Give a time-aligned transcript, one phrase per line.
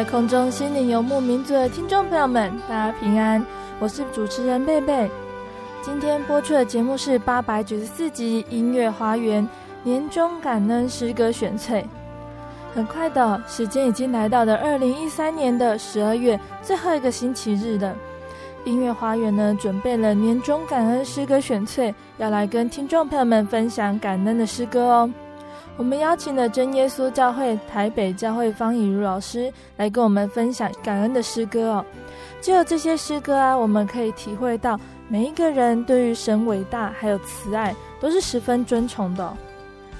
[0.00, 3.44] 在空中心灵游牧民族的听众朋友们，大家平安，
[3.78, 5.10] 我是主持人贝贝。
[5.82, 9.46] 今天播出的节目是八百九十四集音乐花园
[9.82, 11.84] 年终感恩诗歌选粹。
[12.74, 17.94] 很快的时间已经来到了二零一三年的十二月最后一个星期日了。
[18.64, 25.10] 音乐花园呢，准备了年终感恩诗歌选粹，要来跟听众朋友们分享感恩的诗歌哦。
[25.76, 31.84] 我们邀请了真耶稣教会台北教会方以如老师来跟我们分享感恩的诗歌哦。
[32.40, 39.36] 只有这些诗歌啊，我们可以体会到每一个人对于神伟大还有慈爱都是十分尊崇的。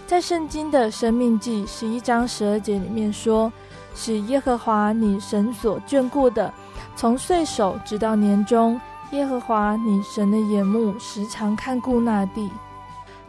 [0.06, 3.52] 在圣经的生命记十一章十二节里面说
[3.94, 6.52] ：“是耶和华你神所眷顾的，
[6.96, 8.80] 从岁首直到年终，
[9.12, 12.50] 耶和华你神的眼目时常看顾那地。”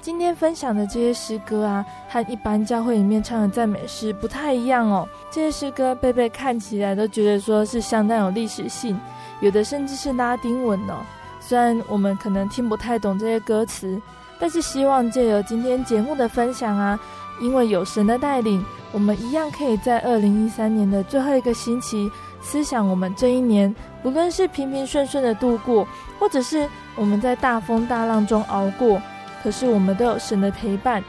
[0.01, 5.07] 今天分享的这些诗歌啊，和一般教会里面唱的赞美诗不太一样哦。
[5.29, 8.99] 这些诗歌贝贝看起来都觉得说是相当有历史性，
[9.41, 11.05] 有的甚至是拉丁文哦。
[11.39, 14.01] 虽然我们可能听不太懂这些歌词，
[14.39, 16.99] 但是希望借由今天节目的分享啊，
[17.39, 22.09] 因为有神的带领，我们一样可以在二零一三年的最后一个星期，
[22.41, 25.87] 思想我们这一年，不论是平平顺顺的度过，
[26.19, 28.99] 或者是我们在大风大浪中熬过。
[29.43, 31.03] 可是我们都有神的陪伴，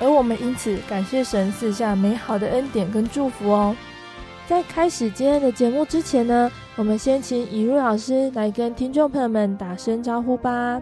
[0.00, 3.76] 而我们因此感谢神赐下美好的恩典跟祝福哦。
[4.46, 10.80] 在开始今天的节目之前呢，我们先请以如老师来跟听众朋友们打声招呼吧。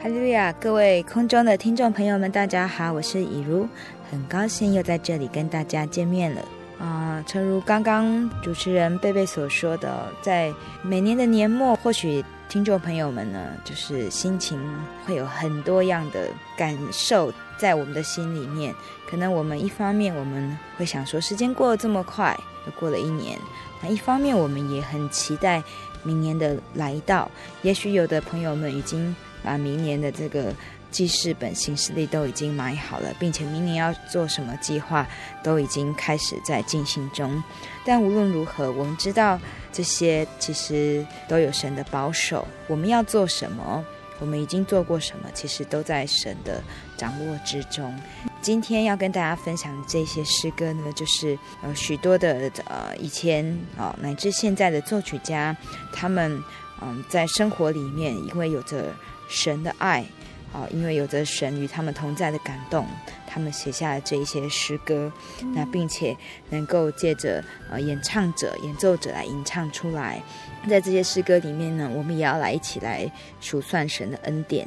[0.00, 3.66] 哈利路亚，各位空中的听众朋友们，大家好，我是以如，
[4.10, 6.42] 很高兴又在这里跟大家见面了
[6.78, 7.22] 啊。
[7.26, 12.24] 诚如刚刚主持人贝贝所说的，在每年的年末，或许。
[12.48, 14.58] 听众朋友们呢，就是心情
[15.04, 18.74] 会有很多样的感受在我们的心里面。
[19.06, 23.36] 可能我们一方面我们会想说，时间过得这么快，又过了一年；
[23.82, 25.62] 那一方面我们也很期待
[26.02, 27.30] 明年的来到。
[27.60, 30.54] 也许有的朋友们已经把明年的这个。
[30.90, 35.06] 记事本、行事历都已经买好了，并且明年要做什么计划
[35.42, 37.42] 都已经开始在进行中。
[37.84, 39.38] 但无论如何，我们知道
[39.72, 42.46] 这些其实都有神的保守。
[42.66, 43.84] 我们要做什么，
[44.18, 46.62] 我们已经做过什么，其实都在神的
[46.96, 47.94] 掌握之中。
[48.40, 53.44] 今天要跟大家分享这些诗歌呢，就是呃许多的呃以前
[53.76, 55.54] 啊、乃至现在的作曲家，
[55.92, 56.42] 他们
[56.80, 58.94] 嗯、在生活里面，因为有着
[59.28, 60.04] 神的爱。
[60.52, 62.86] 啊，因为有着神与他们同在的感动，
[63.26, 65.12] 他们写下了这一些诗歌，
[65.54, 66.16] 那并且
[66.50, 70.22] 能够借着呃演唱者、演奏者来吟唱出来。
[70.68, 73.10] 在这些诗歌里面呢，我们也要来一起来
[73.40, 74.66] 数算神的恩典。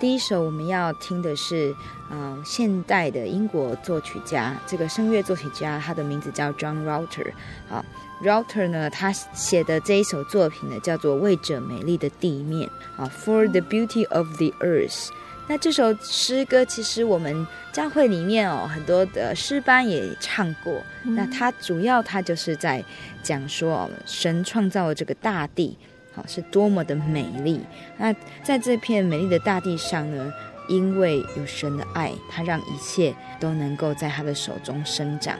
[0.00, 1.74] 第一首我们要听的是，
[2.10, 7.32] 嗯、呃，现代的英国作曲家，这个声乐作曲家，他的名字叫 John Rutter。
[7.68, 7.84] 啊
[8.22, 12.70] ，Rutter 呢，他写的这一首作品呢，叫做《为着美丽的地面》
[13.02, 15.08] 啊，For the Beauty of the Earth。
[15.48, 20.82] 那这首诗歌其实我们教会里面哦，很多的诗班也唱过。
[21.04, 22.84] 嗯、那它主要它就是在
[23.22, 25.76] 讲说哦，神创造了这个大地，
[26.12, 27.60] 好是多么的美丽。
[27.96, 30.30] 那在这片美丽的大地上呢，
[30.68, 35.34] 因为有神的爱，它让一切都能够在他的手中生长。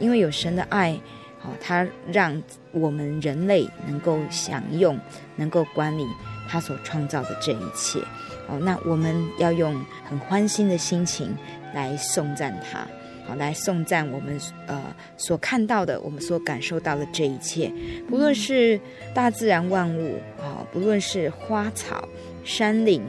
[0.00, 0.98] 因为有神的爱，
[1.38, 2.42] 好，它让
[2.72, 4.98] 我们人类能够享用、
[5.36, 6.04] 能够管理
[6.48, 8.00] 他所创造的这一切。
[8.48, 9.74] 哦，那我们要用
[10.04, 11.34] 很欢欣的心情
[11.74, 12.86] 来颂赞他，
[13.26, 14.82] 好，来颂赞我们呃
[15.16, 17.72] 所看到的、我们所感受到的这一切，
[18.08, 18.80] 不论是
[19.14, 22.08] 大自然万物啊，不论是花草、
[22.44, 23.02] 山岭、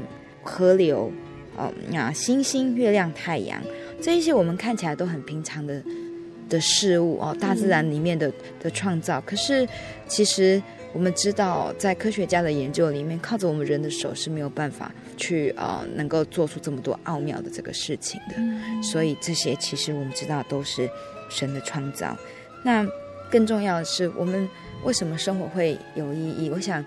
[0.44, 1.12] 河流，
[1.58, 3.62] 哦，那星星、月亮、太阳，
[4.02, 5.82] 这一些我们看起来都很平常的。
[6.50, 9.20] 的事物哦，大自然里面的的创造。
[9.22, 9.68] 可是，
[10.08, 10.62] 其实
[10.94, 18.36] 我们知道，在科学家的研究里面，靠着我们人的手是没有办法去呃，能够做出这么多奥妙的这个事情的。
[18.84, 20.88] 所以，这些其实我们知道都是
[21.30, 22.16] 神的创造。
[22.64, 22.88] 那
[23.32, 24.48] 更重要的是，我们
[24.84, 26.50] 为什么生活会有意义？
[26.52, 26.86] 我想，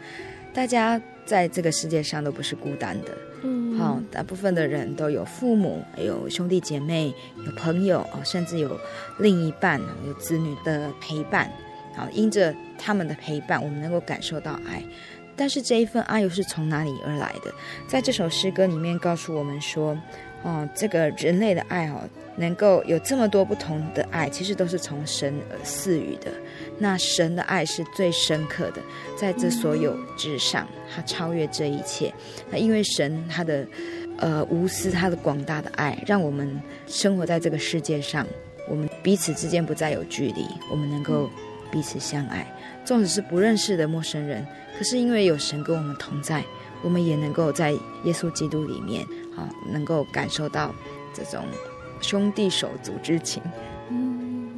[0.54, 3.10] 大家在这个世界上都不是孤单的。
[3.42, 7.12] 嗯，好，大部分的人都有父母，有兄弟姐妹，
[7.44, 8.78] 有朋友哦，甚至有
[9.18, 11.50] 另一半，有子女的陪伴。
[11.96, 14.82] 好，因着他们的陪伴，我们能够感受到爱。
[15.34, 17.52] 但是这一份爱又是从哪里而来的？
[17.86, 19.96] 在这首诗歌里面告诉我们说，
[20.42, 26.30] 哦，这个人类的爱哦，能够有这么多不同的爱，其实都是从神而赐予的。
[26.78, 28.80] 那神的爱是最深刻的，
[29.14, 32.12] 在这所有之上，它超越这一切。
[32.50, 33.66] 那因为神他的
[34.16, 38.26] 呃无私，他的广大的爱，让我们生活在这个世界上，
[38.70, 41.28] 我们彼此之间不再有距离，我们能够
[41.70, 42.46] 彼此相爱。
[42.84, 44.46] 纵使是不认识的陌生人，
[44.78, 46.44] 可是因为有神跟我们同在，
[46.82, 49.02] 我们也能够在耶稣基督里面
[49.36, 50.74] 啊，能够感受到
[51.12, 51.44] 这种
[52.00, 53.42] 兄弟手足之情。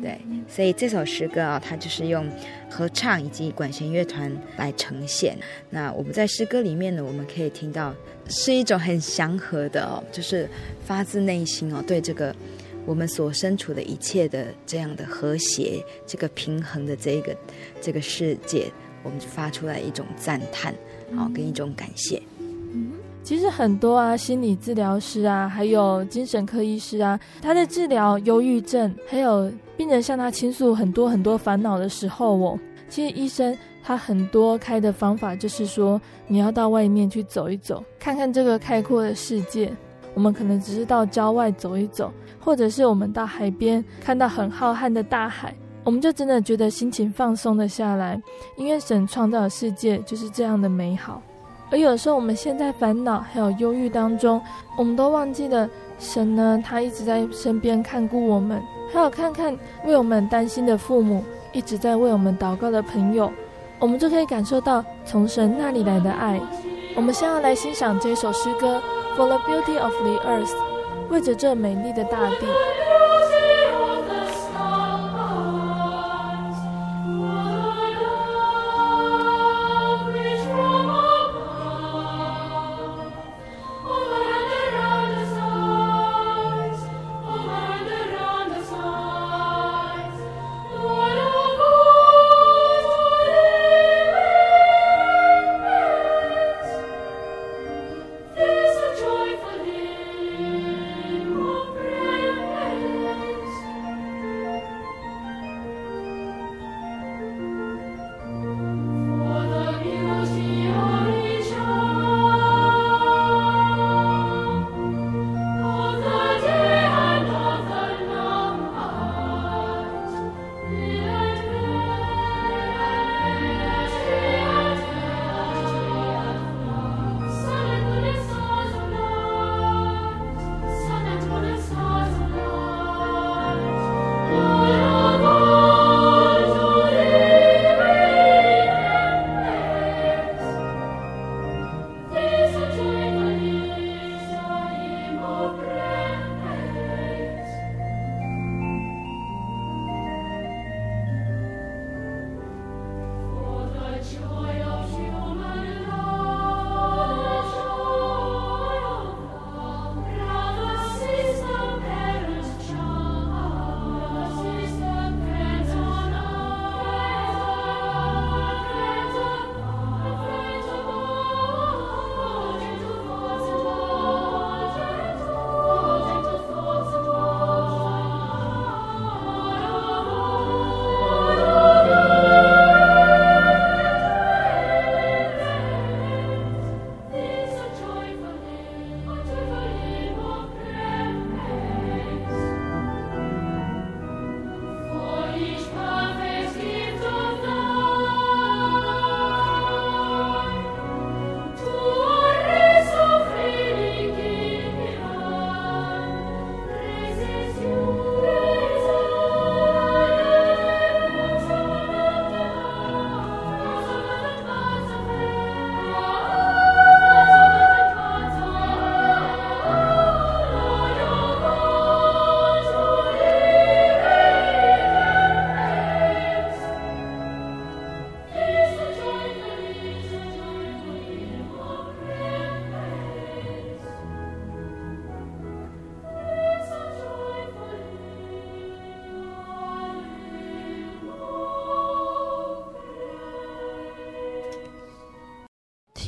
[0.00, 2.24] 对，所以这首诗歌啊，它就是用
[2.70, 5.36] 合唱以及管弦乐团来呈现。
[5.70, 7.92] 那我们在诗歌里面呢，我们可以听到
[8.28, 10.48] 是一种很祥和的哦，就是
[10.84, 12.32] 发自内心哦，对这个
[12.88, 17.36] 我们所身处的一切的这样的和谐、这个平衡的这个
[17.82, 20.74] 这个世界，我们就发出来一种赞叹，
[21.14, 22.22] 好，跟一种感谢。
[22.72, 22.92] 嗯
[23.22, 32.58] 其实很多啊，心理治疗师啊，还有精神科医师啊，他在治疗忧郁症，还有病人向他倾诉很多很多烦恼的时候，哦，
[32.88, 39.70] 其实医生他很多开的方法就是说，你要到外面去走一走，看看这个开阔的世界。
[40.14, 42.10] 我们可能只是到郊外走一走，
[42.48, 45.54] 或者是我们到海边看到很浩瀚的大海，
[45.84, 48.18] 我们就真的觉得心情放松了下来，
[48.56, 51.20] 因为神创造的世界就是这样的美好。
[51.70, 54.40] 而有时候，我们现在烦恼还有忧郁当中，
[54.78, 55.68] 我们都忘记了
[55.98, 59.54] 神呢，他一直在身边看顾我们，还有看看
[59.84, 61.22] 为我们担心的父母，
[61.52, 63.30] 一直在为我们祷告的朋友，
[63.78, 66.40] 我们就可以感受到从神那里来的爱。
[66.96, 68.80] 我们先要来欣赏这首诗歌
[69.18, 70.46] 《For the Beauty of the Earth》，
[71.10, 72.87] 为着这美丽的大地。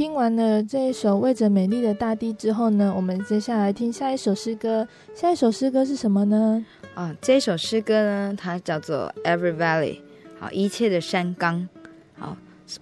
[0.00, 4.88] 听完了这一首《为着美丽的大地》之后呢，我们接下来听下一首诗歌。
[5.14, 6.64] 下一首诗歌是什么呢？
[6.94, 9.96] 啊，这首诗歌呢，它叫做《Every Valley》，
[10.38, 11.68] 好，一切的山冈，
[12.18, 12.34] 好。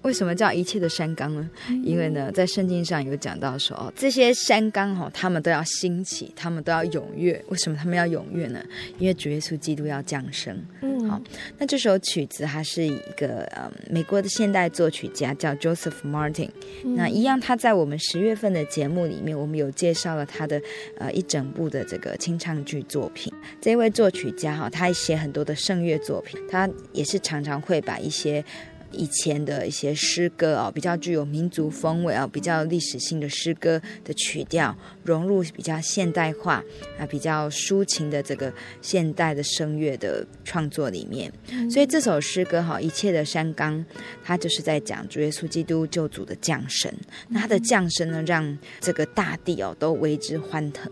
[0.03, 1.49] 为什么叫一切的山冈呢？
[1.85, 7.43] 因为呢，在圣经上有讲到说，哦，这些山冈哈，他们都要兴起，他们都要踊跃。
[7.49, 8.61] 为什么他们要踊跃呢？
[8.99, 10.57] 因为主耶稣基督要降生。
[10.83, 11.21] 嗯，好，
[11.59, 16.51] 那这首曲子它是一个呃美国的现代作曲家叫 Joseph Martin。
[16.85, 20.61] 嗯、那一样，他在我们十月份的节目里面，我们有介绍了他的
[20.99, 23.33] 呃一整部的这个清唱剧作品。
[23.61, 28.45] 这位作曲家哈，他写很多的圣乐作品，他也是常常会把一些。
[28.93, 36.63] 以前的一些诗歌哦，比较具有民族风味啊，比较历史性的诗歌的曲调，融入比较现代化
[36.99, 41.33] 啊，比较抒情的这个现代的声乐的创作里面。
[41.71, 43.85] 所以这首诗歌哈，一切的山冈，
[44.25, 46.93] 它就是在讲主耶稣基督救主的降生。
[47.29, 50.91] 那他的降生呢，让这个大地哦都为之欢腾。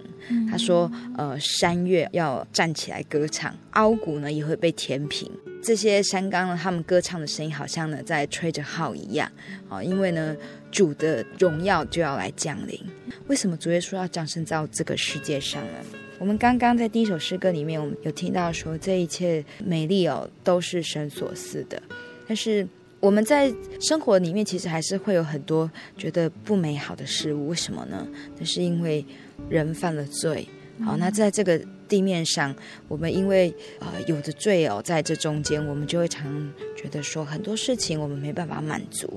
[0.50, 5.30] 他说，呃，山岳要站起来歌唱，凹谷呢也会被填平。
[5.62, 9.30] 这些山冈呢，他们歌唱的声音好像在吹着号一样，
[9.68, 10.36] 哦，因为呢
[10.70, 12.80] 主的荣耀就要来降临。
[13.26, 15.72] 为什么主耶稣要降生到这个世界上呢？
[16.18, 21.82] 我们刚刚在第一首诗歌里面，我们有听到说这一切美丽哦都是神所赐的，
[22.26, 22.66] 但是
[23.00, 27.48] 我们在生活里面其实还是会有很多觉得不美好的事物。
[27.48, 28.06] 为什么呢？
[28.38, 29.04] 那是因为
[29.48, 30.48] 人犯了罪。
[30.84, 31.60] 好，那在这个。
[31.88, 32.54] 地面上，
[32.88, 39.12] 我们因为呃有的罪哦，在这中间，我们就会常觉得说很多事情我们没办法满足，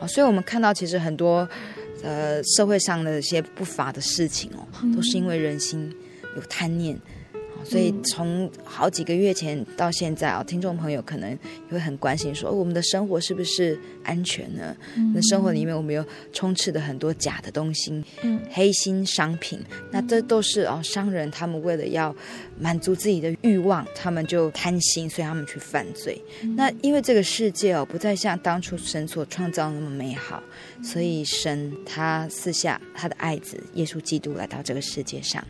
[0.00, 1.48] 啊，所以我们看到其实很多
[2.02, 5.92] 呃社会上的一些不法的事情哦，都是因为人心
[6.36, 6.98] 有贪念。
[7.64, 11.38] 所以从好几个月前到现在啊，听众朋友可能也
[11.70, 14.76] 会很关心说，我们的生活是不是安全呢？
[15.14, 18.40] 那生活里面我们有充斥的很多假的东西，嗯。
[18.50, 19.58] 黑心商品，
[19.90, 22.14] 那这都是哦，商人他们为了要
[22.58, 26.20] 满足自己的欲望，他们就贪心，所以他们去犯罪。
[26.56, 30.42] 那因为这个世界哦，不再像当初神所创造那么美好，
[30.82, 35.42] 所以神他赐下他的爱子耶稣基督来到这个世界上。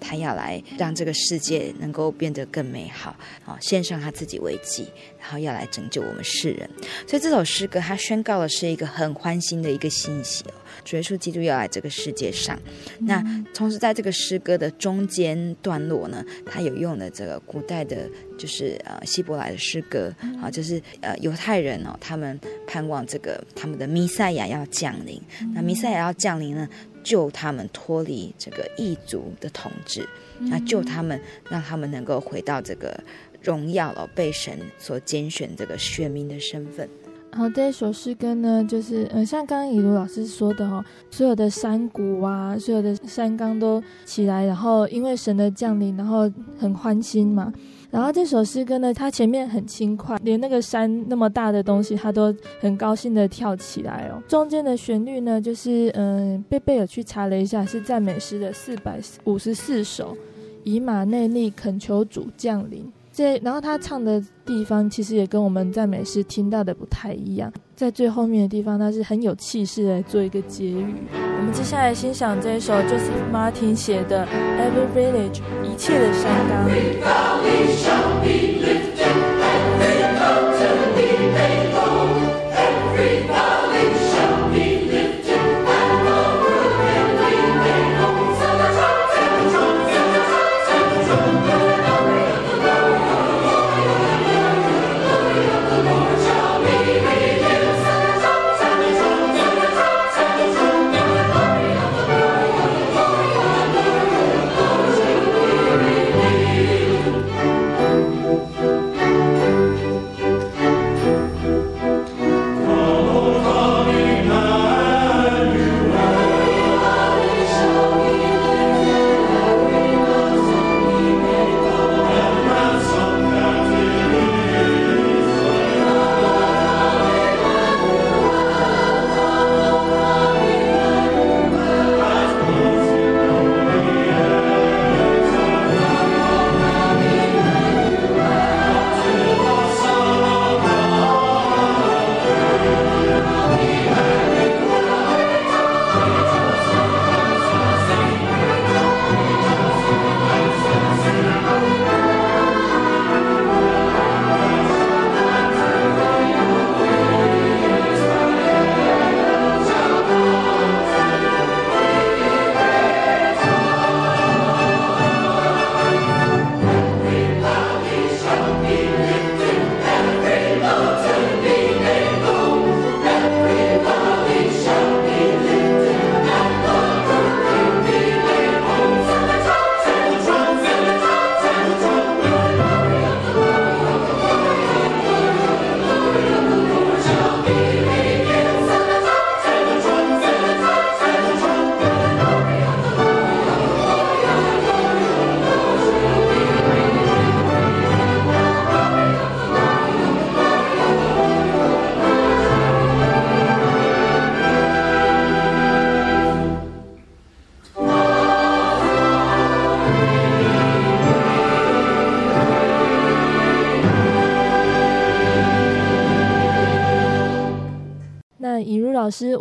[0.00, 4.86] 他要来让这个世界能够变得更美好，啊，献上他自己为祭，
[5.20, 6.68] 然后要来拯救我们世人。
[7.06, 10.52] 所以这首诗歌，它宣告的是一个很欢欣的一个信息哦，
[10.84, 12.58] 主耶稣基督要来这个世界上。
[13.00, 13.22] 那
[13.54, 25.20] 同时在这个诗歌的中间段落呢，他有用了这个古代的，就是呃希伯来的诗歌，啊，就是呃犹太人哦，他们盼望这个他们的弥赛亚要降临。
[25.54, 26.68] 那弥赛亚要降临呢？
[27.04, 30.08] 救他们脱离这个异族的统治，
[30.40, 32.98] 那救他们，让他们能够回到这个
[33.42, 36.88] 荣耀哦，被神所拣选这个选民的身份。
[37.30, 47.52] 然后这首诗歌呢，就是嗯，像刚刚以如老师说的哦，所有的山谷啊，所有的山冈都起来，然后因为神的降临，然后很欢欣嘛。
[47.94, 54.20] 然后这首诗歌呢，它前面很轻快，连那个山那么大的东西，它都很高兴的跳起来哦。
[54.26, 60.16] 中间的旋律呢，就是嗯，贝贝尔去查了一下，是赞美诗的四百五十四首，
[60.64, 62.84] 以马内利恳求主降临。
[63.14, 70.96] 这然后他唱的地方，其实也跟我们在美式听到的不太一样，在最后面的地方，他是很有气势来做一个结语。
[71.12, 74.26] 我们接下来欣赏这一首 Joseph Martin 写的
[74.58, 76.68] 《Every Village》，一切的山冈。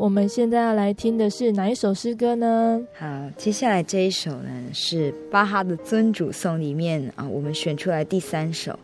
[0.03, 2.85] 我们现在要来听的是哪一首诗歌呢？
[2.99, 8.77] 好，接下来这一首呢是巴哈的尊主颂里面啊，我们选出来第三首。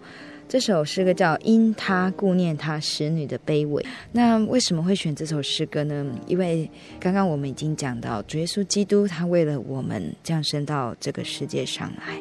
[0.48, 3.84] 这首诗歌叫《因他顾念他使女的卑微》。
[4.14, 6.10] 那为什么会选这首诗歌呢？
[6.26, 6.72] 因为
[7.02, 12.18] 刚刚我们已经讲到，主耶稣基督他为了我们降生到这个世界上来。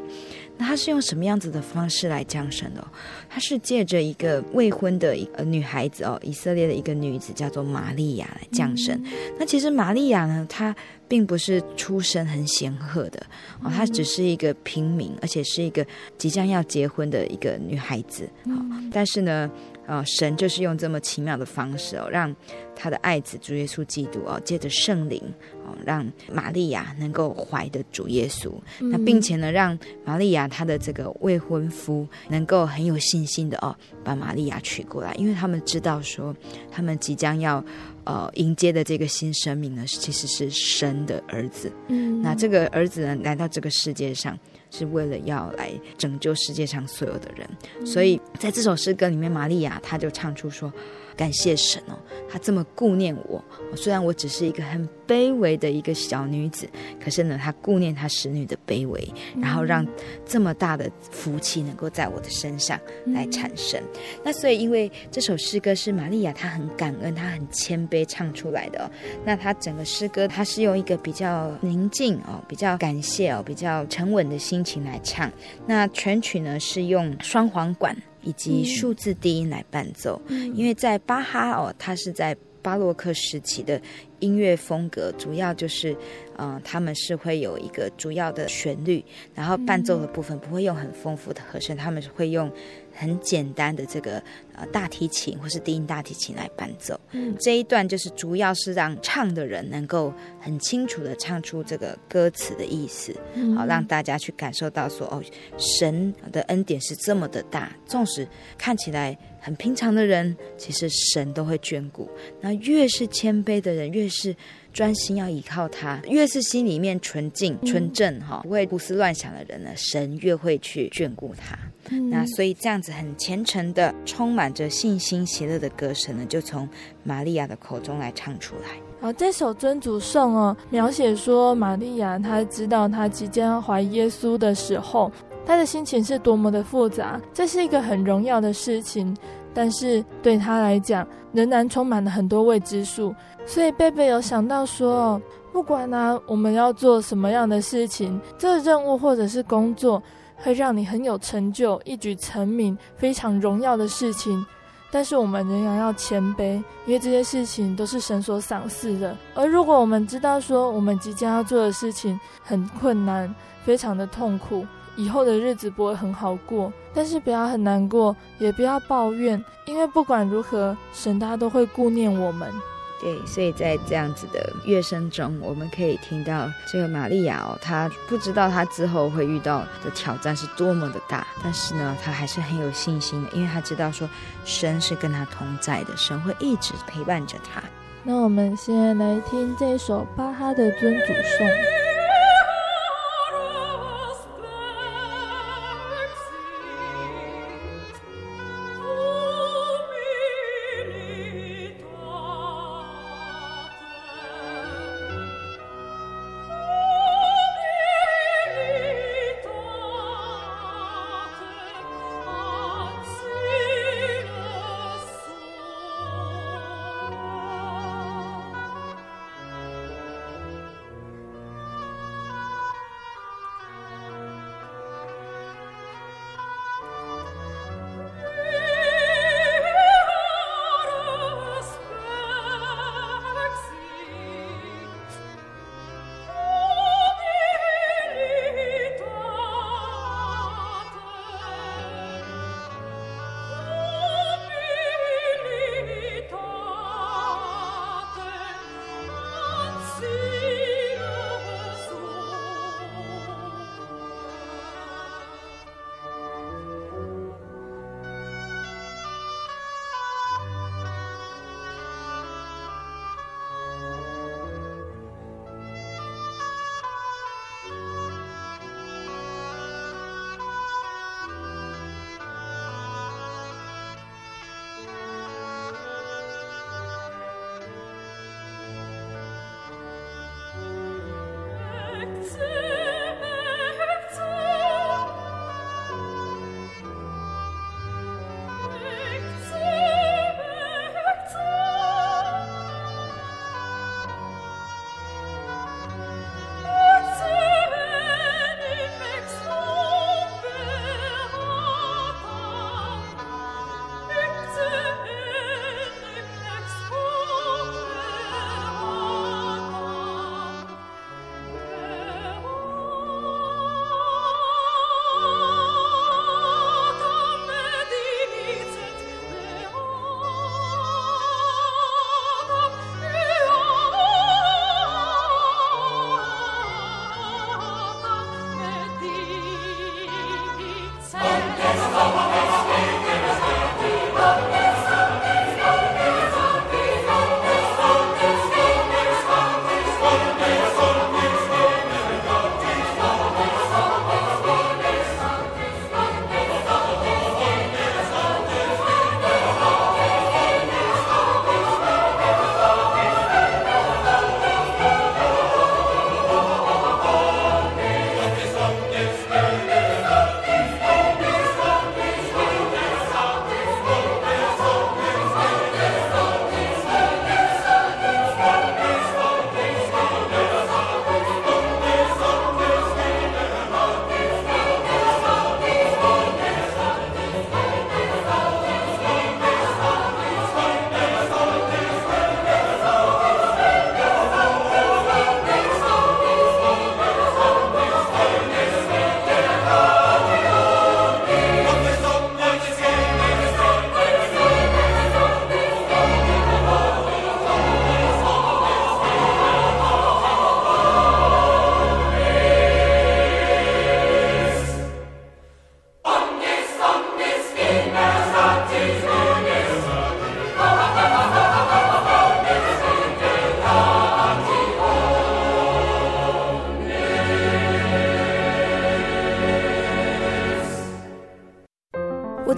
[0.59, 2.87] 那他是用什么样子的方式来降生的？
[3.31, 8.95] 他是借着一个未婚的呃女孩子哦，以色列的一个女子叫做玛利亚来降生。
[9.05, 10.75] 嗯、那其实玛利亚呢，她
[11.07, 13.25] 并不是出身很显赫的
[13.63, 18.29] 哦，她只是一个平民，而且是一个即将要结婚的一个女孩子。
[18.45, 19.51] 好、嗯，但是呢。
[19.89, 22.35] 啊、哦，神就是用这么奇妙的方式哦，让
[22.77, 25.19] 他的爱子主耶稣基督哦，借着圣灵
[25.65, 28.53] 哦，让玛利亚能够怀的主耶稣。
[28.81, 33.75] 嗯、那并且呢，让玛利亚她的这个未婚夫能够很有信心的哦，
[34.05, 36.37] 把玛利亚娶过来，因为他们知道说，
[36.71, 37.65] 他们即将要
[38.05, 41.73] 呃迎接的这个新生命呢，其实是神的儿子。
[41.89, 44.39] 嗯，那这个儿子呢，来到这个世界上。
[44.71, 47.49] 是为了要来拯救世界上所有的人，
[47.81, 50.73] 嗯、所以在这首诗歌里面，玛利亚她就唱出说。
[51.19, 51.99] 感谢神哦，
[52.31, 53.45] 他这么顾念我。
[53.77, 56.69] 虽然我只是一个很卑微的一个小女子，
[57.03, 59.07] 可是呢，他顾念他使女的卑微，
[59.41, 59.85] 然后让
[60.25, 63.81] 这么大的福气能够在我的身上来产生。
[63.81, 68.91] 嗯、那所以，因为这首诗歌是玛利亚她很感恩，她很谦卑唱出来的哦。
[69.25, 75.29] 那她整个诗歌，她是用一个比较宁静哦、比较感谢哦、比较沉稳的心情来唱。
[75.67, 77.97] 那全曲呢是用双簧管。
[78.23, 83.81] 以及数字低音来伴奏，嗯、因为在巴哈哦，他是在巴洛克时期的
[84.19, 85.93] 音乐风格，主要就是，
[86.37, 89.03] 嗯、呃，他们是会有一个主要的旋律，
[89.35, 92.51] 然后伴奏的部分不会用很丰富的和声，他们是会用。
[92.99, 94.21] 很简单的这个
[94.55, 105.23] 呃大提琴或是低音大提琴来伴奏，嗯，这一段就是主要是让唱的人能够很清楚的唱出这个歌词的意思，嗯，好让大家去感受到说哦，
[105.57, 108.27] 神的恩典是这么的大，纵使
[108.59, 112.11] 看起来很平常的人，其实神都会眷顾。
[112.41, 114.35] 那越是谦卑的人，越是
[114.73, 121.57] 专心要依靠他，越是心里面纯净纯正哈，不会胡思乱想的人呢，神越会去眷顾他。
[121.91, 126.69] 嗯、那所以这样子很虔诚的、充满着信心、喜乐的歌声呢，就从
[127.03, 128.71] 玛利亚的口中来唱出来。
[129.01, 135.11] 好，这首尊主颂哦，描写说玛利亚她知道她即将要怀耶稣的时候，
[135.47, 137.21] 她的心情是多么的复杂。
[137.33, 139.17] 这是一个很荣耀的事情，
[139.55, 143.15] 但是对她来讲，仍然充满了很多未知数。
[143.47, 145.23] 所以贝贝有想到说，
[145.53, 150.03] 不管呢、啊、我们要做什么样的事情，这个任务或者是工作。
[150.39, 154.45] 会让你很有成就、一举成名、非常荣耀的事情，
[154.91, 159.17] 但是我们仍然要谦卑，因为这些事情都是神所赏赐的。
[159.35, 163.33] 而如果我们知道说我们即将要做的事情很困难、
[163.65, 164.65] 非常的痛苦，
[164.97, 172.53] 以后的日子不会很好过，但是不要很难过，也不要抱怨，因为不管如何，神他都会顾念我们。
[173.01, 184.09] 对，所以在这样子的乐声中，我们可以听到这个玛利亚哦，她不知道她之后会遇到的挑战是多么的大，但是呢，她还是很有信心的，因为她知道说
[184.45, 187.63] 神是跟她同在的，神会一直陪伴着她。
[188.03, 191.88] 那我们现在来听这首巴哈的尊主颂。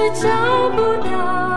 [0.00, 1.49] 是找不到。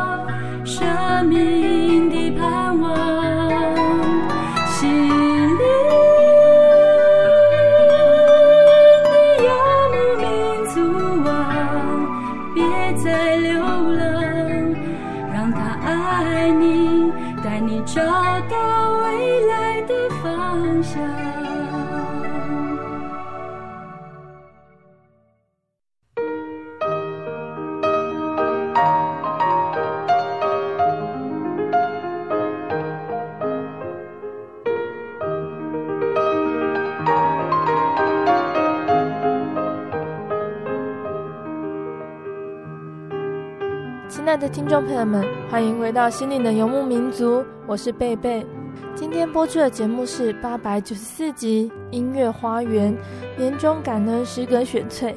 [44.63, 45.21] 听众朋友们，
[45.51, 47.43] 欢迎回到心灵的游牧民族。
[47.67, 48.47] 我是贝贝，
[48.95, 52.97] 今天播出的节目是八百九十四集《音乐花园
[53.35, 55.11] 年终感恩诗歌选粹》。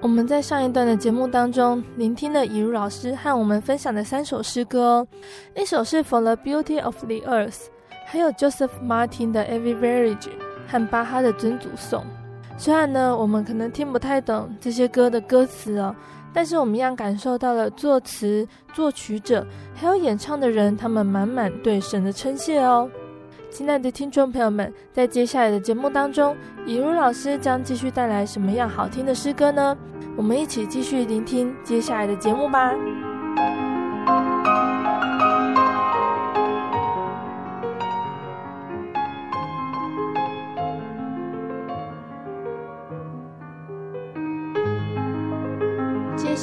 [0.00, 5.08] 我们在上一段的节目当中，聆听了以如老师和我们分享的三首诗歌哦。
[5.56, 7.50] 一首是《For the Beauty of the Earth》，
[8.06, 10.16] 还有 Joseph Martin 的《Every Village》
[10.68, 12.02] 和巴哈的《尊祖颂》。
[12.56, 15.92] 虽然呢，我们可能听不太懂这些歌的歌词哦。
[16.32, 22.88] 但是我们一样感受到了作词、作曲者还有演唱的人，他们满满对神的称谢哦。
[23.50, 29.76] 亲爱的听众朋友们，在接下来的节目当中，以如老师将继续带来什么样好听的诗歌呢？
[30.16, 32.72] 我们一起继续聆听接下来的节目吧。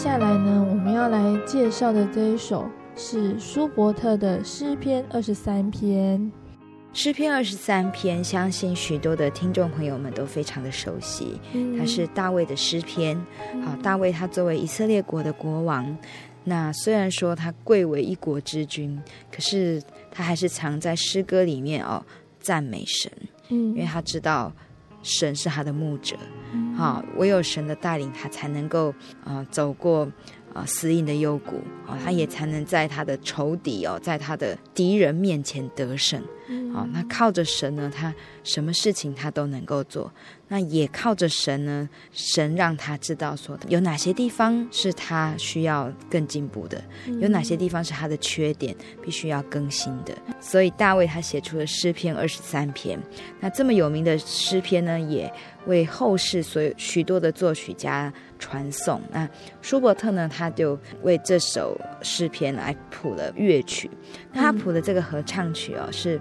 [0.01, 6.31] 下来呢，我们要来介绍的这一首是舒伯特的诗篇二十三篇。
[6.93, 11.37] 诗篇二十三篇，相信许多的听众朋友们都非常的熟悉。
[11.51, 13.13] 嗯、它是大卫的诗篇。
[13.61, 15.97] 好，大卫他作为以色列国的国王，
[16.45, 18.97] 那虽然说他贵为一国之君，
[19.29, 22.01] 可是他还是常在诗歌里面哦
[22.39, 23.11] 赞美神。
[23.49, 24.53] 嗯，因为他知道
[25.01, 26.15] 神是他的牧者。
[26.75, 28.89] 好，唯有神的带领，他才能够
[29.23, 30.05] 啊、呃、走过
[30.53, 36.21] 啊、呃、死荫的幽谷啊、哦，他也才能在他的仇敌哦，在他的敌人面前得胜。
[36.73, 40.11] 好、哦，那靠着神呢，他什么事情他都能够做。
[40.47, 46.83] 那也靠着神呢，神让他知道说有哪些地方是他需要更进步的，
[47.21, 50.13] 有哪些地方是他的缺点，必须要更新的。
[50.39, 52.99] 所以大卫他写出了诗篇二十三篇。
[53.39, 55.31] 那这么有名的诗篇呢，也
[55.67, 58.99] 为后世所有许多的作曲家传颂。
[59.11, 59.29] 那
[59.61, 63.87] 舒伯特呢，他就为这首诗篇来谱了乐曲。
[64.33, 66.19] 那他谱的这个合唱曲哦，是。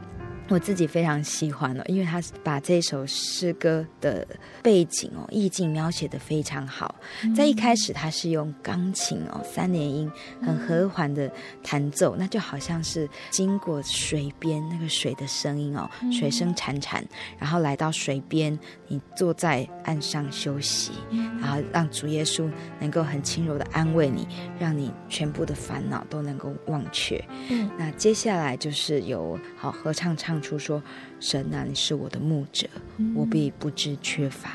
[0.50, 4.26] 我自己非常喜欢哦，因为他把这首诗歌的
[4.62, 6.94] 背景哦、意境描写的非常好。
[7.36, 11.30] 在一开始，他是用钢琴哦、三连音很和缓的
[11.62, 17.02] 弹奏，那就好像是经过水边那个水的声音哦，水声潺潺，
[17.38, 20.92] 然后来到水边，你坐在岸上休息，
[21.40, 24.26] 然后让主耶稣能够很轻柔的安慰你，
[24.58, 27.22] 让你全部的烦恼都能够忘却。
[27.50, 30.37] 嗯，那接下来就是有好合唱唱。
[30.40, 30.82] 出说
[31.20, 32.66] 神啊，你是我的牧者，
[33.14, 34.50] 我必不知缺乏。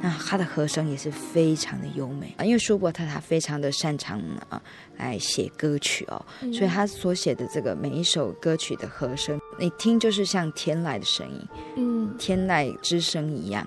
[0.00, 4.60] 那他的和声也是非常的优美啊，因为舒伯特他非常的擅长啊
[4.96, 13.66] 来写歌曲哦，所以他所写的这个每一首歌曲的和声，你听就是像天籁的声音，嗯，天籁之声一样。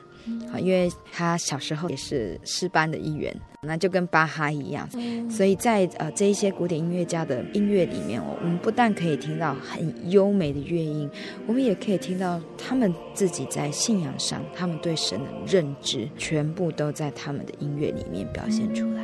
[0.52, 4.88] 啊，因为他小时候也是诗班的一员，那就跟巴哈一样，
[5.30, 11.10] 所以在呃这一些古典音乐家的音乐里面哦，我们不但可以听到很优美的乐音，
[11.48, 19.02] 我们也可以听到他们自己在信仰上，他们对神的认知，全部都在他们的音乐里面表现出来。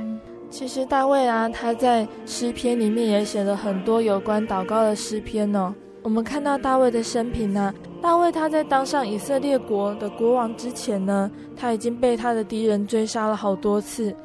[0.49, 5.73] 其实大卫啊，他在诗篇里面也写了很多有关祷告的诗篇哦。
[6.07, 14.15] 我们看到大卫的生平呢，大卫他在当上以色列国的国王之前呢，他已经被他的敌人追杀了好多次。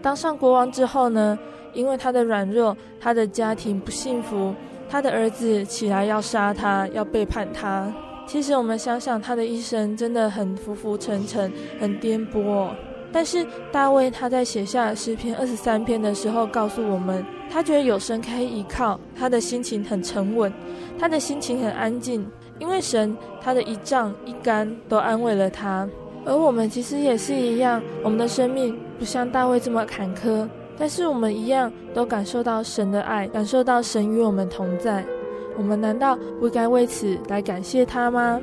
[0.00, 1.36] 当上国王之后呢，
[1.74, 4.54] 因为他的软弱，他的家庭不幸福，
[4.88, 7.92] 他的儿子起来要杀他，要背叛他。
[8.24, 12.68] 其实我们想想，他的一生真的很浮浮沉沉，很颠簸。
[13.10, 20.50] 但是大卫他在写下诗篇二十三篇的时候，告诉我们，他觉得有神可以依靠，他的心情很沉稳，
[20.98, 22.26] 他的心情很安静，
[22.58, 25.86] 因为神他的一杖一竿都安慰了他。
[26.24, 35.04] 而我们其实也是一样，我们的生命不像大卫这么坎坷，但是我们一样都感受到神的爱，感受到神与我们同在。
[35.58, 38.40] 我们难道不该为此来感谢他吗？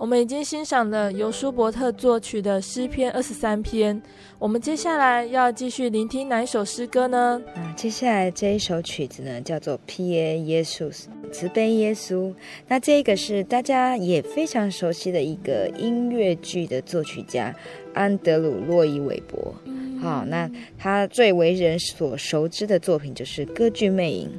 [0.00, 4.00] 我们已经欣赏了由舒伯特作曲的诗篇二十三篇，
[4.38, 7.38] 我们接下来要继续聆听哪一首诗歌呢？
[7.54, 10.90] 啊，接下来这一首曲子呢，叫做《Pie Jesus》，
[11.30, 12.34] 慈悲耶稣。
[12.66, 17.54] 那这个是大家也非常熟悉的一个音乐剧的作曲家
[17.92, 19.54] 安德鲁·洛伊·韦伯。
[20.00, 24.30] 好，那他最为人所熟知的作品就是《歌剧魅影》。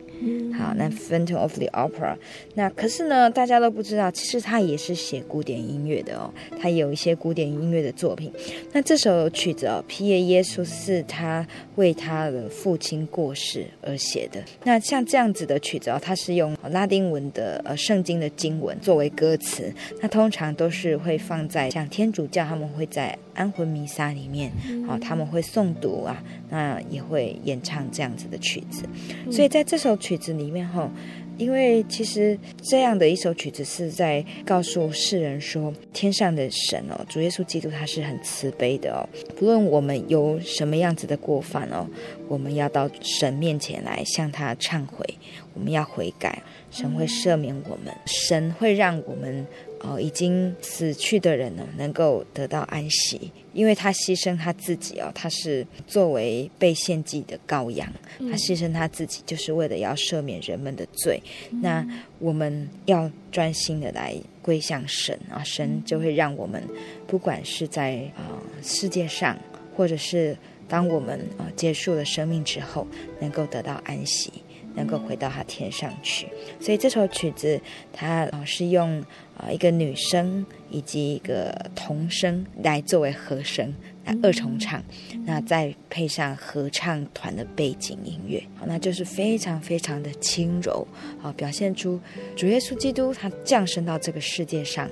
[0.62, 2.14] 好，那《Phantom of the Opera》。
[2.54, 6.32] 那可是呢，大家都不知道，其实他也是写古典音乐的哦。
[6.60, 8.32] 他有一些古典音乐的作品。
[8.72, 11.46] 那这首曲子哦，《皮耶耶稣》是他
[11.76, 14.44] 为他的父亲过世而写的。
[14.64, 19.74] 那像这样子的曲子哦，它是用拉丁文的呃圣经的经文作为歌词。
[20.02, 24.52] 那通常都是会放在像天主教，他们会在安魂弥撒里面，
[24.86, 28.84] 好，他们会诵读啊，那也会演唱这样子的曲子。
[29.32, 30.92] 所以在这首曲子里面哈，
[31.38, 41.88] 因为其实这样的一首曲子是在告诉世人说，天上的神哦，主耶稣基督他是很慈悲的哦，不论我们有什么样子的过犯哦，
[42.28, 45.06] 我们要到神面前来向他忏悔，
[45.54, 49.48] 我们要悔改，神会赦免我们，神会让我们。
[49.84, 61.22] 哦，已经死去的人呢，能够得到安息，因为他牺牲他自己哦，他是作为被献祭的羔羊，他牺牲他自己，就是为了要赦免人们的罪。
[61.52, 61.86] 嗯、那
[62.20, 66.64] 我们要专心的来归向神啊，神就会让我们，
[67.08, 69.38] 不管是在啊、呃、世界上，
[69.76, 72.86] 或者是当我们啊、呃、结束了生命之后，
[73.20, 74.32] 能够得到安息。
[74.76, 76.28] 能够回到他天上去，
[76.60, 77.60] 所以这首曲子
[77.92, 79.04] 它是用
[79.38, 83.74] 啊一个女声以及一个童声来作为和声，
[84.06, 84.84] 来二重唱，
[85.26, 90.88] 那再配上合唱团的背景音乐，那就是非常非常的轻柔，
[91.22, 92.00] 啊，表现出
[92.36, 94.88] 主耶稣基督他降生到这个世界上，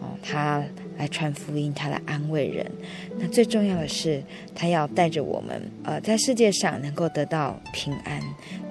[0.00, 0.64] 哦，他
[1.00, 2.70] 来传福音，他来安慰人，
[3.18, 4.22] 那最重要的是
[4.54, 8.20] 他要带着我们，呃，在世界上能够得到平安。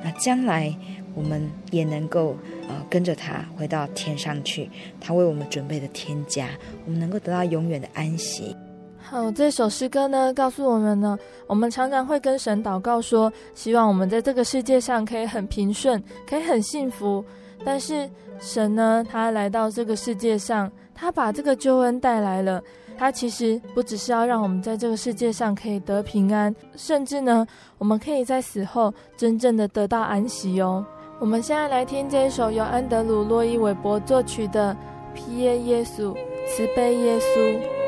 [0.03, 0.71] 那将来
[1.15, 4.69] 我们也能够呃跟着他回到天上去，
[5.01, 6.49] 他为我们准备的天家，
[6.85, 8.55] 我们能够得到永远的安息。
[8.99, 11.17] 好，这首诗歌呢，告诉我们呢，
[11.47, 17.25] 我们常常会跟神祷告说，希望我们在这个世界上可以很平顺，可以很幸福。
[17.65, 18.07] 但是
[18.39, 22.61] 神呢，他来到这个世界上，他把这个救恩带来了。
[22.97, 27.47] 他其实不只是要让我们在这个世界上可以得平安，甚至呢，
[27.77, 30.85] 我们可以在死后真正的得到安息哦。
[31.17, 34.75] 我们现在来听这一首由安德鲁·洛伊·韦伯作曲的
[35.15, 36.13] 《披耶耶稣》，
[36.45, 37.78] 慈悲耶稣。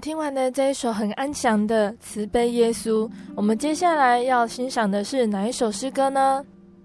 [0.00, 6.44] 听完的这一首很安详的慈悲耶稣，我们接下来要欣赏的是哪一首诗歌呢？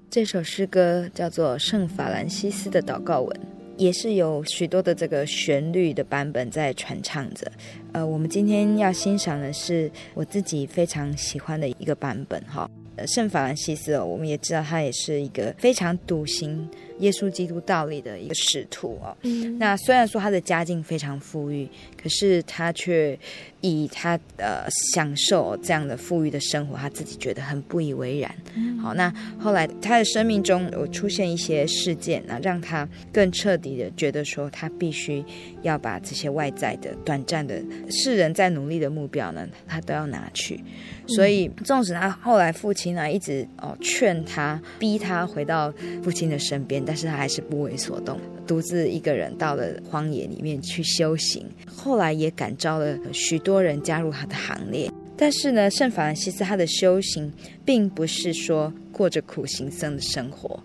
[0.10, 3.40] 这首诗歌叫做圣法兰西斯的祷告文，
[3.78, 7.52] 也是有许多的这个旋律的版本在传唱着。
[7.92, 12.70] 呃，我们今天要欣赏的是我自己非常喜欢的一个版本哈。
[13.02, 19.18] 呃，圣法兰西斯哦，我们也知道他也是一个非常笃行耶稣基督道理的一个使徒哦。
[19.24, 21.68] 嗯，那虽然说他的家境非常富裕，
[22.02, 23.18] 可是他却
[23.62, 28.34] 以他呃享受这样的富裕的生活，他自己觉得很不以为然。
[28.56, 35.24] 嗯，好，那后来他的生命中有出现一些事件，那让他更彻底的觉得说，他必须
[35.62, 40.64] 要把这些外在的、短暂的世人在努力的目标呢，他都要拿去。
[41.08, 51.46] 所以，纵使他后来父亲呢一直哦劝他、逼他回到父亲的身边，但是他还是不为所动，独自一个人到了荒野里面去修行。
[51.66, 54.92] 后来也感召了许多人加入他的行列。
[55.18, 57.32] 但是呢，圣法兰西斯他的修行
[57.64, 60.62] 并不是说过着苦行僧的生活，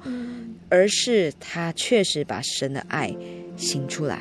[0.68, 3.14] 而是他确实把神的爱。
[3.58, 4.20] 行出来，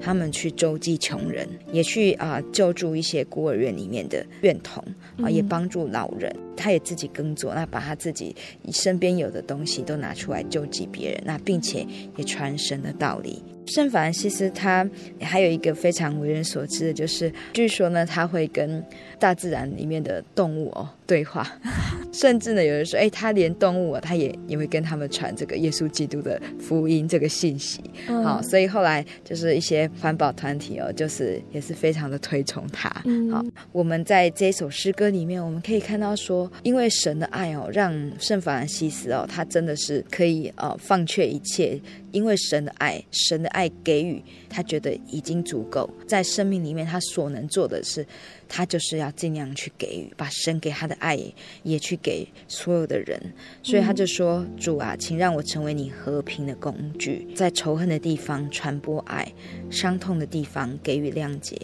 [0.00, 4.82] 他们去周济穷人，也去啊、呃、救助一些孤儿院里面的院童
[5.18, 6.34] 啊、呃，也帮助老人。
[6.56, 8.34] 他也自己耕作，那把他自己
[8.70, 11.84] 身边有的东西都拿出来救济别人，那并且
[12.16, 13.42] 也传神的道理。
[13.66, 14.88] 圣法兰西斯他
[15.20, 18.84] 还有一个非常为人所知的，就是据说呢，他会跟
[19.18, 21.50] 大自然里面的动物哦对话，
[22.12, 27.80] 甚至呢，有人说，哎，他连动物啊，他也也会跟他们传这个耶稣基督的福音这个信息。
[28.06, 32.88] 好、嗯哦，所以后来就是一些环保团体哦，就是也是非常的推崇他。
[32.88, 41.80] 好、嗯好，我们在这首诗歌里面，我们可以看到说，因为神的爱哦，让圣法兰西斯哦，他真的是可以呃放却一切。
[42.14, 45.90] 因为神的爱，神的爱给予他，觉得已经足够。
[46.06, 48.06] 在生命里面，他所能做的是，
[48.48, 51.18] 他就是要尽量去给予，把神给他的爱
[51.64, 53.20] 也去给所有的人。
[53.64, 59.26] 所以他就说：“、主啊，请让我成为你和平的工具，在仇恨的地方传播爱，
[59.68, 61.58] 伤痛的地方给予谅解，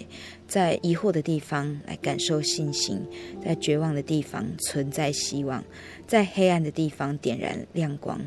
[0.48, 3.01] 在疑惑的地方来感受信心，
[3.40, 5.64] 在绝望的地方存在希望，
[6.09, 8.20] 在黑暗的地方点燃亮光，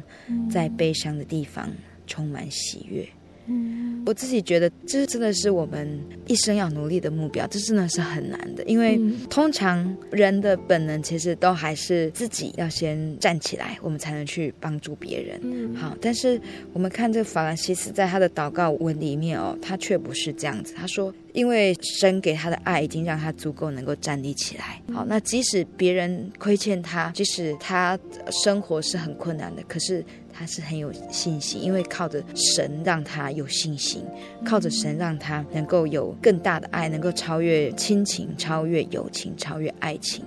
[0.49, 1.69] 在悲伤的地方。”
[2.07, 3.07] 充满喜悦。
[3.45, 8.97] 嗯，我自己觉得这真的是我们一生要努力的目标，这真的是很难的，因为
[9.29, 15.37] 通常人的本能其实都还是自己要先站起来，我们才能去帮助别人。
[15.43, 16.39] 嗯，好，但是
[16.71, 20.73] 我们看这个法兰西斯在他的祷告文里面哦，他却不是这样子。
[20.73, 24.81] 他说，因为神给他的爱已经让他足够能够站立起来。
[24.93, 27.99] 好，那即使别人亏欠他，即使他
[28.31, 30.01] 生活是很困难的，可是。
[30.33, 34.03] 他是很有信心，因为靠着神让他有信心，
[34.43, 40.25] 靠着神让他能够有更大的爱，能够超越亲情、超越友情、超越爱情。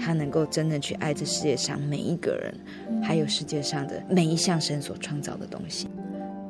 [0.00, 2.54] 他能够真正去爱这世界上每一个人，
[3.02, 5.88] 还有世界上的每一项神所创造的东西。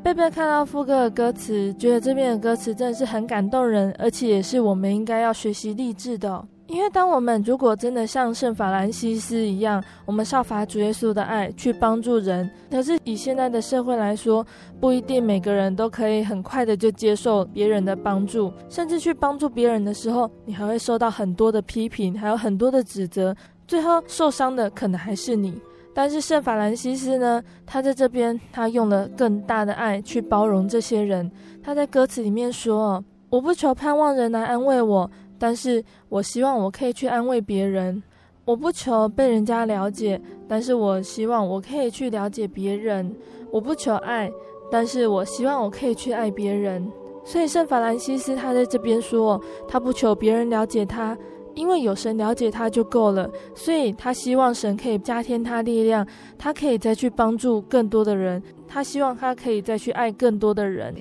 [0.03, 6.47] 贝贝看到副歌的歌词，觉得这边的歌词真的是很感动人，而且也是我们应该要学习励志的。
[6.69, 14.47] 因为当我们如果真的像圣法兰西斯一样，我们效法主耶稣的爱去帮助人，可是以现在的社会来说，
[14.79, 23.35] 不一定每个人都可以很快的就接受别人的帮助，甚至去帮助别人的时候，你还会受到很多的批评，还有很多的指责，
[23.66, 25.59] 最后受伤的可能还是你。
[25.95, 31.29] 但是圣法兰西斯呢，他在这边他用了更大的爱去包容这些人。
[31.62, 38.03] 他在歌词里面说：“我不求盼望人来安慰我。”但是我希望我可以去安慰别人，
[38.45, 43.14] 我不求被人家了解，但是我希望我可以去了解别人。
[43.51, 44.30] 我不求爱，
[44.70, 46.91] 但是我希望我可以去爱别人。
[47.24, 51.16] 所以圣法兰西斯他在这边说，他不求别人了解他，
[51.55, 53.30] 因为有神了解他就够了。
[53.55, 56.07] 所以他希望神可以加添他力量，
[56.39, 60.95] 他可以再去帮助更多的人，他希望他可以再去爱更多的人。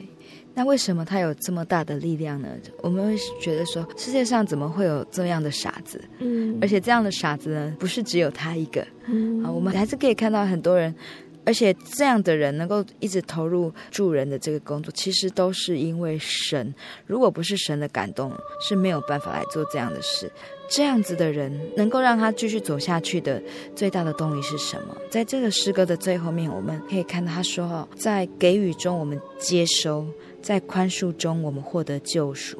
[0.57, 2.47] 那为什么他有这么大的力量呢？
[2.81, 6.01] 我们会觉得说，世界上怎么会有这样的傻子？
[6.17, 8.83] 嗯，而且这样的傻子呢，不是只有他一个。
[9.05, 10.95] 嗯，啊，我们还是可以看到很多人，
[11.45, 16.73] 而且这样的人能够一直投入助人的这个工作，其实都是因为神。
[17.05, 20.27] 如果不是神的感动，是没有办法来做这样的事。
[20.71, 23.39] 这样子的人能够让他继续走下去的
[23.75, 24.97] 最大的动力是什么？
[25.11, 30.03] 在这个诗歌的最后面，我们可以看到他说：“哦，在给予中我们接收。”
[30.47, 32.55] 在宽恕中，我们获得救赎；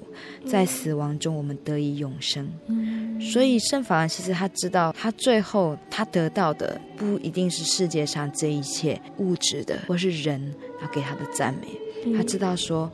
[0.46, 2.46] 在死亡中，我们得以永生。
[2.68, 12.14] 嗯，所以圣法兰西斯他知道，他最后他得到的不一定是世界上这一切物质的，或是人要给他的赞美。
[12.18, 12.92] 他知道说，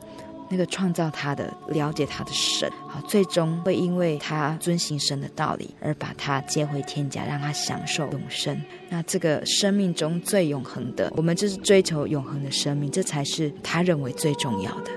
[0.54, 8.56] 那个创造他的、了解他的神，好，最终会因为他遵行神的道理而把他接回天家，让他享受永生。
[8.88, 14.92] 那这个生命中最永恒的，我们就是追求永恒的生命，这才是他认为最重要的。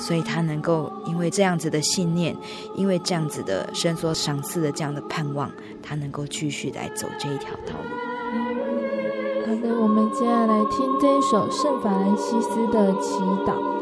[0.00, 2.36] 所以他能够因为这样子的信念，
[2.74, 5.48] 因为这样子的神所赏赐的这样的盼望，
[5.80, 9.46] 他能够继续来走这一条道路。
[9.46, 13.14] 好的，我们接下来听这一首圣法兰西斯的祈
[13.46, 13.77] 祷。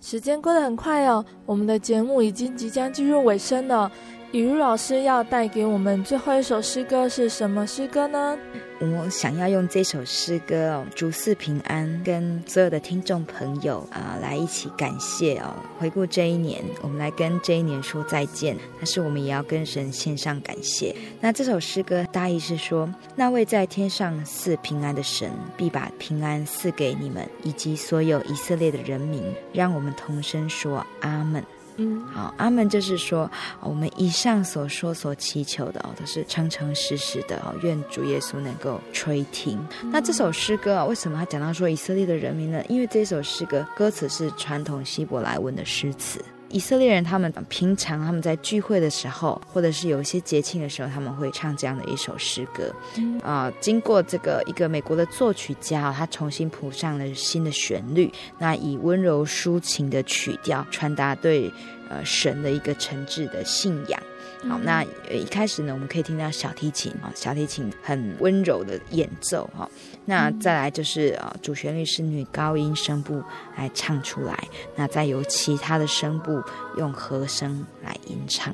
[0.00, 3.90] 时间过得很快哦，我们的节目已经即将进入尾声了。
[4.32, 8.38] 以如老师要带给我们最后一首诗歌是什么诗歌呢？
[8.78, 18.56] 我想要用这首诗歌哦，主赐平安，跟所有的听众朋友啊、呃，来一起感谢哦，回顾这一年，我们来跟这一年说再见。
[18.76, 20.94] 但是我们也要跟神献上感谢。
[21.20, 29.20] 那这首诗歌大意是说，那位在天上赐平安的神，必把平安赐给你们以及所有以色列的人民。
[29.52, 31.44] 让我们同声说阿门。
[31.80, 37.54] 嗯，好，阿门，就是说，我们以上所说所祈求的哦，都是诚诚实实的哦。
[37.62, 39.58] 愿主耶稣能够垂听。
[39.82, 42.62] 嗯、那这首诗歌啊，为什么他讲到说以色列的人民呢？
[42.68, 46.22] 因为这首诗歌歌词是传统希伯来文的诗词。
[46.50, 52.74] 以色列人他们平常他们在聚会的时候，或者是有一些节庆的时候，他们会唱这样的一首诗歌。
[53.22, 61.52] 啊、呃，经过这个一个美国的作曲家，他重新谱上了新的旋律，那以温柔抒情的曲调传达对
[61.88, 64.02] 呃神的一个诚挚的信仰。
[64.48, 69.68] 好，那一开始呢，我们可以听到小提琴啊，小提琴很温柔的演奏哈。
[70.06, 73.22] 那再来就是呃，主旋律是女高音声部
[73.56, 74.36] 来唱出来，
[74.74, 76.42] 那再由其他的声部
[76.78, 78.52] 用和声来吟唱。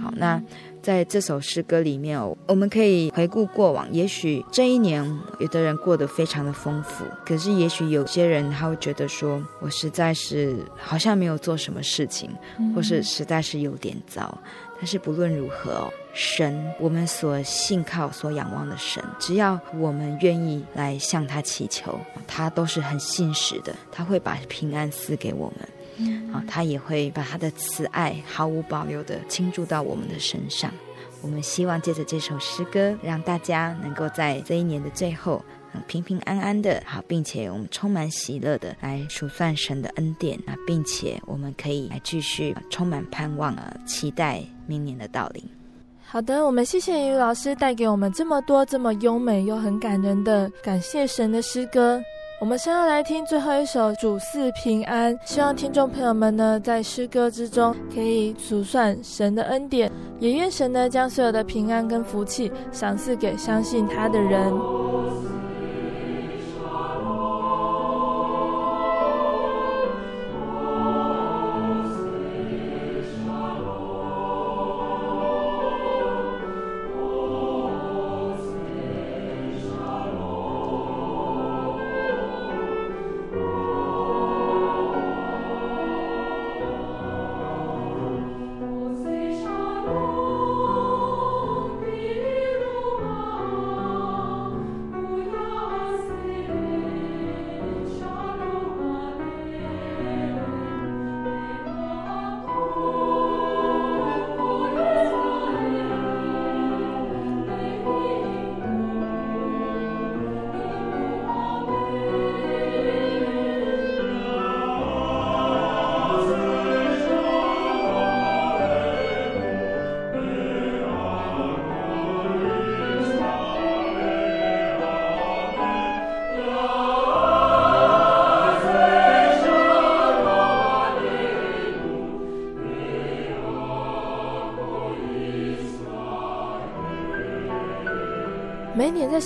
[0.00, 0.40] 好，那
[0.80, 5.04] 在这首诗歌里面哦，我们可以回顾过往，也许这一年
[5.40, 12.30] 有的人过得非常的丰富，可是也许有些人他会觉得说，我实在是好像没有做什么事情，
[12.74, 14.38] 或是实在是有点糟。
[14.78, 30.70] 但是不论如何哦，神，我们所信靠、所仰望的神，只要我们愿意来向他祈求，他都是很信实的，他会把平安赐给我们，啊，他也会把他的慈爱毫无保留的倾注到我们的身上。
[31.22, 35.42] 我们希望借着这首诗歌，让大家能够在这一年的最后。
[35.86, 45.42] 平平安安的，好，并且我们充满喜乐的来数算神的恩典啊，并且我们可以来继续充满盼望啊，期待明年的到临。
[46.08, 52.00] 好的，我们谢谢于老师带给我们这么多这么优美又很感人的感谢神的诗歌。
[52.38, 64.52] 我们先要来听最后一首《主赐平安》，希望听众朋友们呢在诗歌之中可以数算神的恩典，也愿神呢将所有的平安跟福气赏赐给相信他的人。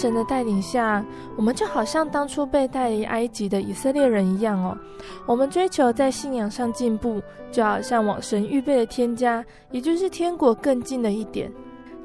[0.00, 1.04] 神的带领下，
[1.36, 4.74] 我们就好像当初被带离埃及的以色列人一样哦。
[5.26, 7.20] 我们追求在信仰上进步，
[7.52, 11.52] 就好像往神预备的天家，也就是天国更近了一点。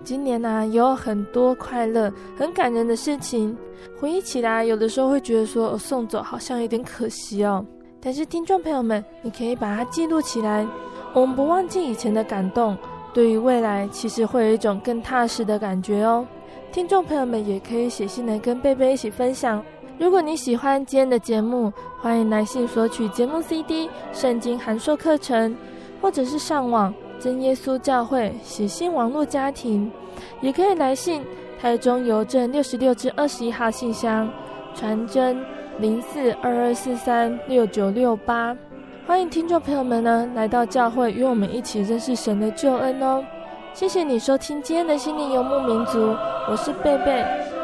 [0.04, 3.58] 今年呢、啊，也有很多快乐、很感人的事情，
[3.98, 7.66] 回忆起来，有的时候会觉得说，哦，送走好像有点可惜哦。
[8.02, 10.68] 但是听众朋友们，你可以把它记录起来，
[11.14, 12.78] 我们不忘记以前的感动，
[13.14, 16.28] 对于未来其实会有一种更踏实的感觉哦。
[16.76, 19.63] 听众朋友们也可以写信来跟贝贝一起分享。
[19.97, 21.71] 如果你喜欢今天的节目，
[22.01, 25.55] 欢迎来信索取节目 CD、圣经函授课程，
[26.01, 29.89] 或者是上网真耶稣教会写信网络家庭，
[30.41, 31.23] 也可以来信
[31.61, 34.30] 台中邮政六十六至二十一号信箱，
[34.73, 35.41] 传真
[35.80, 38.53] 零四二二四三六九六八。
[39.07, 43.23] 欢迎听众朋友们呢来到教会，与我们一起认识神的救恩哦。
[43.76, 46.15] 谢谢你收听今天的心灵游牧民族，
[46.49, 47.11] 我是贝贝，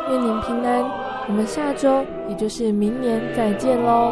[0.10, 0.84] 愿您平安。
[1.26, 4.12] 我们下周，也就是明年再见喽。